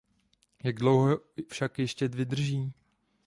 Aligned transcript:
Jak 0.63 0.75
dlouho 0.79 1.19
však 1.47 1.79
ještě 1.79 2.07
vydrží? 2.07 2.73